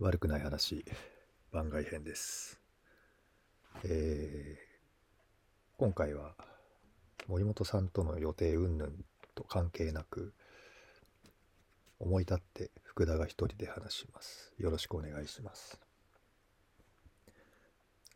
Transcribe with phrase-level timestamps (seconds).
[0.00, 0.82] 悪くない話
[1.52, 2.58] 番外編です。
[3.84, 4.70] えー
[5.76, 6.34] 今回は
[7.26, 8.92] 森本さんとの予定云々
[9.34, 10.34] と関係なく
[11.98, 14.52] 思い立って福田が一人で話します。
[14.58, 15.80] よろしくお願いします。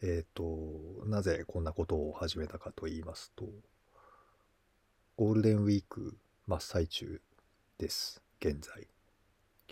[0.03, 0.45] えっ、と、
[1.07, 3.47] なぜこんなことを始めたかと言いますと、
[5.17, 7.23] ゴールデンウィーク真っ最中
[7.79, 8.23] です。
[8.41, 8.87] 現在。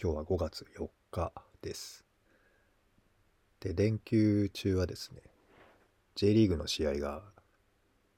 [0.02, 1.32] 今日は5月4日
[1.62, 2.04] です。
[3.60, 5.22] で、連休中はですね、
[6.16, 7.22] J リーグの試合が、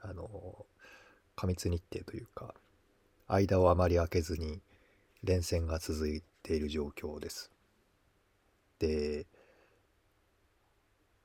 [0.00, 0.66] あの、
[1.36, 2.54] 過密日程というか、
[3.28, 4.60] 間をあまり空けずに
[5.22, 7.50] 連戦が続いている状況です。
[8.78, 9.26] で、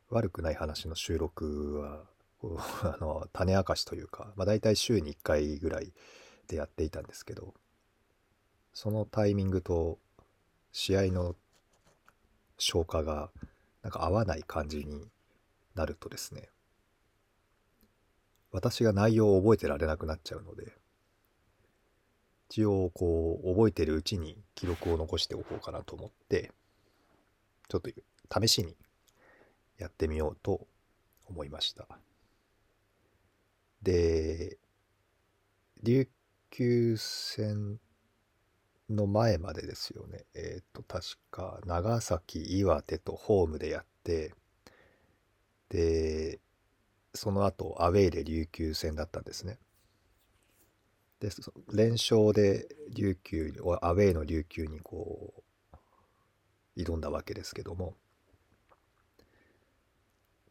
[0.09, 2.05] 悪くない話の収録は、
[2.83, 5.91] あの、種明かしというか、まあ大体週に1回ぐらい
[6.47, 7.53] でやっていたんですけど、
[8.73, 9.99] そのタイミングと
[10.71, 11.35] 試合の
[12.59, 13.31] 消化が
[13.81, 15.07] なんか合わない感じに
[15.73, 16.49] なるとですね
[18.51, 20.73] 私が内容を覚えてられなくなっちゃうので
[22.49, 26.51] 一応こう覚えてるうちに記録を残しておこうかなと思って
[27.67, 27.91] ちょっと
[28.41, 28.75] 試しに
[29.77, 30.67] やってみようと
[31.27, 31.87] 思いました。
[33.83, 34.57] で
[35.83, 36.09] 琉
[36.49, 37.79] 球戦
[38.89, 40.25] の前までですよね。
[40.33, 44.33] えっ、と、確か、長崎、岩手とホームでやって、
[45.69, 46.39] で、
[47.13, 49.59] その後、アウェーで琉球戦だったんですね。
[51.19, 51.29] で、
[51.73, 55.43] 連勝で琉球、アウェーの琉球にこ
[56.75, 57.95] う、挑んだわけですけども、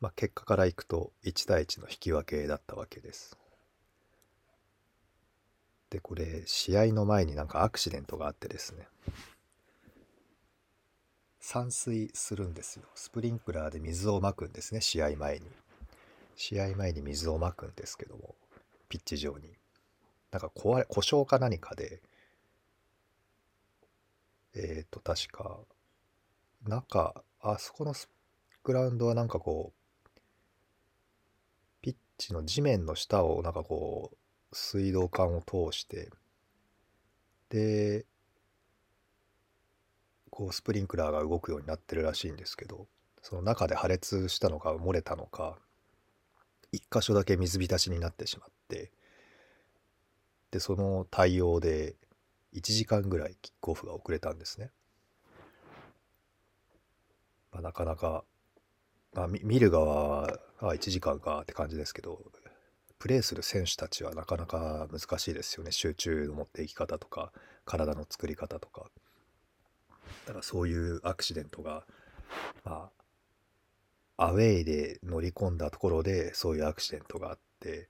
[0.01, 3.37] まあ、結果からいくと、1対1の引き分けだったわけです。
[5.91, 8.87] で、これ、試合の前になんかアクシデントがあってですね、
[11.41, 12.85] 散水するんですよ。
[12.95, 15.47] スプリンクラーで水をまくんですね、試合前に。
[16.37, 18.35] 試合前に水をまくんですけども、
[18.89, 19.51] ピッチ上に。
[20.31, 22.03] なんか壊れ、故障か何かで、
[24.55, 25.59] えっ、と、確か、
[26.67, 27.95] 中、あそこの
[28.63, 30.21] グラウンドはなんかこう、
[31.81, 34.17] ピッチの地面の下をなんかこう、
[34.53, 36.11] 水道管を通して
[37.51, 38.05] で
[40.31, 42.87] こうスプリンクラーが動くようになってるらしいんですけど
[43.23, 45.59] その中で破裂したのか漏れたのか
[46.73, 48.91] 一箇所だけ水浸しになってしまって
[50.51, 51.97] でその対応で
[52.55, 54.71] 1時間ぐらいキックオフが遅れたんですね、
[57.53, 58.25] まあ、なかなか、
[59.15, 62.21] まあ、見見る側はあ1時間かって感じですけど
[62.99, 65.71] プレーする選手たちはなかなか難しいですよね。
[65.73, 67.33] 集中の持っていき方とか
[67.65, 68.91] 体の作り方とか。
[70.27, 71.85] だからそういうアクシデントが
[72.65, 72.91] ま
[74.17, 77.89] あアウェイで乗り込んだところでそういうアクシデントがあって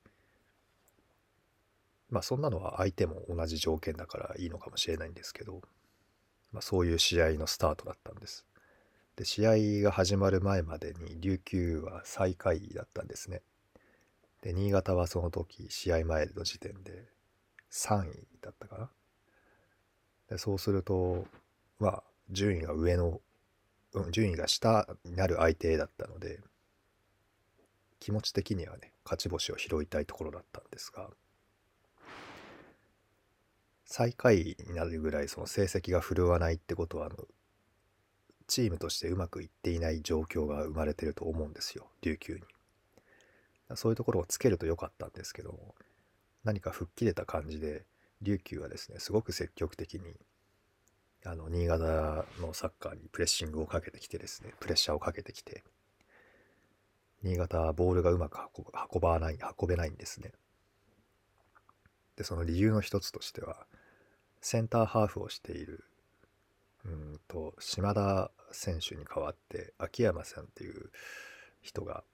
[2.11, 5.63] まあそんなのは相手も同じ条件だからいいのかもしれないんですけど、
[6.53, 8.47] まあ、そういう試合のスタートだったんです。
[9.17, 13.43] で試合が始まる前までに琉球は最下位だったんですね。
[14.43, 17.09] で、新潟はその時、試合前の時点で
[17.71, 18.91] 3位だったかな。
[20.29, 21.27] でそうすると、
[21.79, 23.21] まあ、順位が上の、
[23.95, 26.41] うん、順位が下になる相手だったので、
[27.99, 31.11] 気持ち的にはね、勝ち星を拾いたいところだったんですが、
[33.85, 37.11] 最下位になるぐらいその成績が振るわないってことは、
[38.47, 42.41] チームとしてうまくいっていない状況が生まれてると思うんですよ、琉球に。
[43.75, 45.75] そういうところをつけると良かったんですけども、
[46.45, 47.85] 何か吹っ切れた感じで、
[48.23, 50.17] 琉球はですね、すごく積極的に、
[51.25, 55.63] あの、新潟のサッカーにプレッシングをかけてきてですね、プレッシャーをかけてきて、
[57.23, 58.39] 新潟はボールがうまく
[58.93, 60.33] 運ばない、運べないんですね。
[62.17, 63.67] で、その理由の一つとしては、
[64.41, 65.85] センターハーフをしている、
[66.85, 70.91] うんと、島田選手に代わって、秋山さんっていう
[71.61, 72.05] 人が、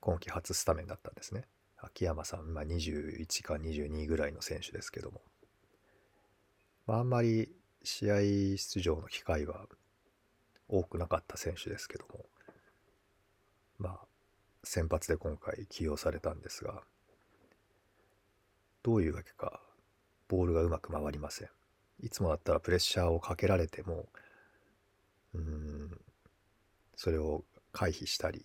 [0.00, 1.44] 今季初スタメンだったんですね。
[1.78, 5.20] 秋山さん、まあ、21か22ぐらいの選手ですけども、
[6.86, 7.52] まあ、あんまり
[7.82, 8.20] 試合
[8.56, 9.66] 出場の機会は
[10.68, 12.26] 多くなかった選手ですけども、
[13.78, 14.00] まあ、
[14.64, 16.82] 先発で今回起用されたんですが、
[18.82, 19.60] どういうわけか、
[20.28, 21.48] ボールがうまく回りません。
[22.00, 24.06] いつもだったらプレッシャーをかけられても、
[25.34, 26.00] うん、
[26.94, 28.44] それを回避したり、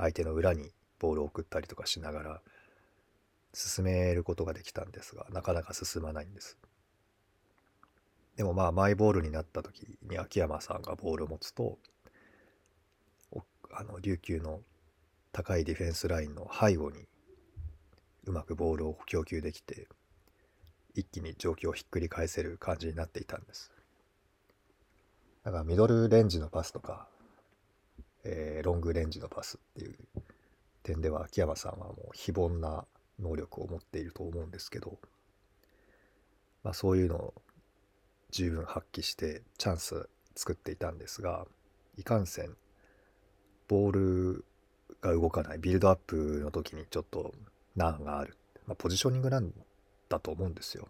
[0.00, 2.42] 相手の裏にボールを送ったりとかしながら
[3.52, 6.58] 進めることができたんですがなかなか進まないんです。
[8.36, 11.78] でもまあマイボールになった時に秋山さんがボールを持つと
[13.72, 14.60] あの琉球の
[15.32, 17.06] 高いディフェンスラインの背後に
[18.24, 19.88] うまくボールを供給できて
[20.94, 23.70] 一気に状況をひっくり返せる感じになっていたんです。
[25.44, 27.08] だからミドルレンジのパスとか、
[28.24, 29.96] えー、ロングレンジのパスっていう
[30.82, 32.84] 点では秋山さんはもう非凡な
[33.18, 34.98] 能力を持っていると思うんですけど、
[36.62, 37.34] まあ、そういうのを
[38.30, 41.46] 十分発揮してチャンス作っていたんですが
[41.98, 42.56] いかんせん
[43.68, 44.44] ボール
[45.00, 47.34] が動かないビルドアップの時にちょっと
[47.76, 49.52] 難がある、まあ、ポジショニングなん
[50.08, 50.88] だと思うんですよ。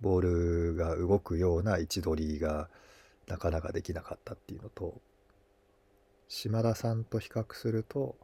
[0.00, 2.68] ボールが動くような位置取りが
[3.28, 5.00] なかなかできなかったっていうのと
[6.28, 8.16] 島田さんと比較すると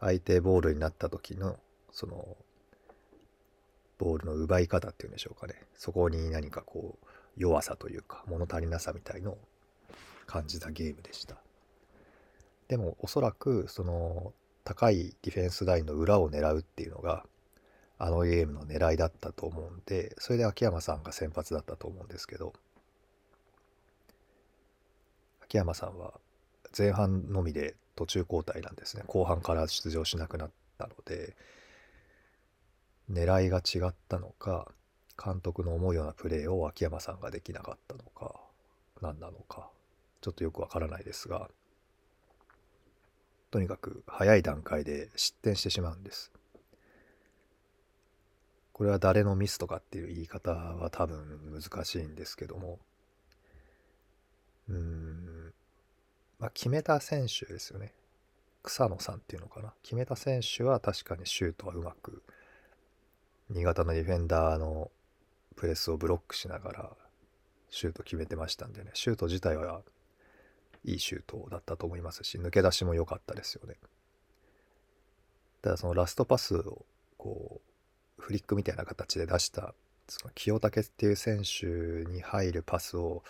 [0.00, 1.56] 相手ボールになった時の
[1.90, 2.36] その
[3.98, 5.54] ボールの奪い方っていうんでしょうかね。
[5.74, 7.06] そこに何かこう
[7.36, 9.38] 弱さというか物足りなさみたいのを
[10.26, 11.36] 感じたゲームでした。
[12.68, 14.34] でもおそらくその
[14.64, 17.24] 高いディフェンスラインの裏を狙うっていうのが
[17.98, 22.52] あのゲームの狙いだったと思うんでそれで秋山さんが先発だったと思うんですけど
[25.46, 26.14] 秋山さんは
[26.76, 29.04] 前半のみで途中交代なんですね。
[29.06, 31.36] 後半から出場しなくなったので
[33.10, 34.72] 狙いが違ったのか
[35.22, 38.34] 監督の思うようなプレーを秋山さんができなかったのか
[39.00, 39.70] 何なのか
[40.20, 41.48] ちょっとよくわからないですが
[43.52, 46.32] とにかく早い段階で失点してしまうんです。
[48.72, 52.78] これは誰のミスとかっていう言い方は多分難しいんですけども
[54.68, 55.05] うん
[56.38, 57.92] まあ決めた選手ですよね。
[58.62, 59.72] 草野さんっていうのかな。
[59.82, 62.22] 決めた選手は確かにシュートはうまく
[63.50, 64.90] 新潟のディフェンダーの
[65.54, 66.90] プレスをブロックしながら
[67.70, 68.90] シュート決めてましたんでね。
[68.94, 69.82] シュート自体は
[70.84, 73.76] いいシュートだったと思いますし抜け出しも良かったですよね。
[75.62, 76.84] ただそのラストパスを
[77.16, 77.60] こ
[78.18, 79.74] うフリックみたいな形で出した
[80.08, 81.66] その清武っていう選手
[82.10, 83.22] に入るパスを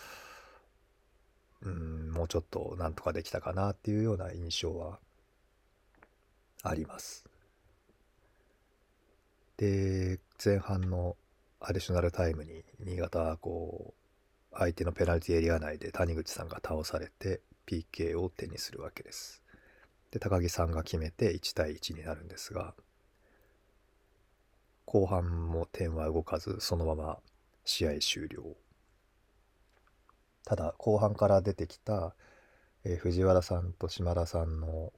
[1.62, 4.99] うんもうちょっとなんとかできたかなっていうような印象は
[6.62, 7.25] あります
[9.56, 11.17] で前半の
[11.61, 13.94] アディショナルタイムに新潟はこ
[14.53, 19.43] う相手のペナルティエリア内で谷口さんが倒されて PK を手にするわけです。
[20.11, 22.75] で高木さんが決めて1対1になるんですが
[24.85, 27.19] 後半も点は動かずそのまま
[27.64, 28.56] 試合終了。
[30.47, 32.15] ただ後半から出てきた、
[32.85, 34.93] えー、藤原さんと島田さんの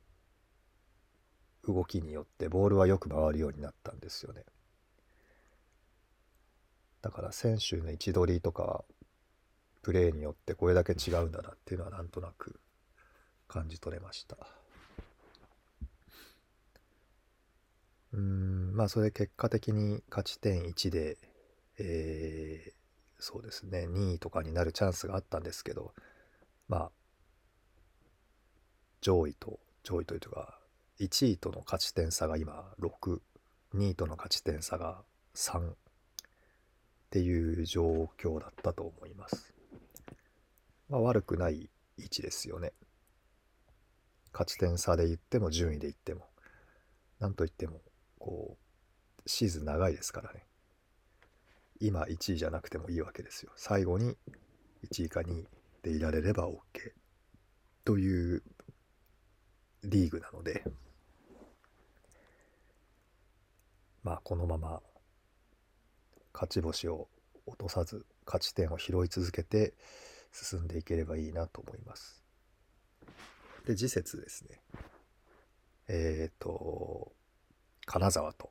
[1.66, 4.44] 動きによってボールはよく回るようになったんですよね。
[7.00, 8.84] だから選手の位置取りとか
[9.82, 12.60] プレーによってこれだけ違うんだなっていうのはなんとなく
[13.46, 14.36] 感じ取れました。
[18.12, 21.16] うんまあそれ結果的に勝ち点1で、
[21.78, 22.77] えー、
[23.18, 23.86] そうですね。
[23.88, 25.92] 2位とかになるチャンスがあったんですけど
[26.68, 26.90] まあ
[29.00, 30.58] 上位と上位というか
[31.00, 33.20] 1位との勝ち点差が今62
[33.90, 35.02] 位との勝ち点差が
[35.34, 35.74] 3っ
[37.10, 39.54] ていう状況だったと思います。
[40.88, 42.72] まあ、悪くない位置ですよね。
[44.32, 46.26] 勝ち点差で言っても順位で言っても。
[47.18, 47.80] 何と言っても
[48.18, 50.47] こうシーズン長いですからね。
[51.80, 53.52] 今1位じゃなくてもいいわけですよ。
[53.56, 54.16] 最後に
[54.90, 55.46] 1位か2位
[55.82, 56.58] でいられれば OK
[57.84, 58.42] という
[59.84, 60.64] リーグなので。
[64.02, 64.80] まあこのまま
[66.32, 67.08] 勝ち星を
[67.46, 69.74] 落とさず勝ち点を拾い続けて
[70.32, 72.22] 進んでいければいいなと思います。
[73.66, 74.60] で次節ですね。
[75.88, 77.12] えっ、ー、と
[77.84, 78.50] 金沢と、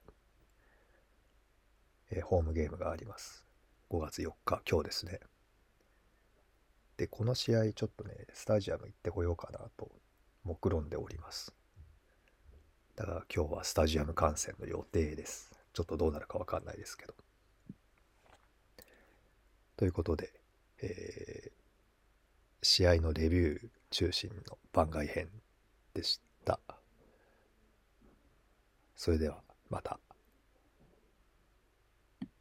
[2.11, 3.45] えー、ホームゲームがあります。
[3.89, 5.19] 5月4日今日ですね。
[6.97, 9.91] でこの試合ちょっとねスタジアム行ってこようかなと
[10.43, 11.53] 目論んでおります。
[12.95, 15.51] だから今日はスタジアム観戦の予定です。
[15.73, 17.13] ちょっとどうなるかわかんないですけど。
[19.75, 20.33] ということで、
[20.81, 21.51] えー、
[22.63, 25.29] 試合のレビュー中心の番外編
[25.93, 26.59] でした。
[28.95, 29.99] それではまた。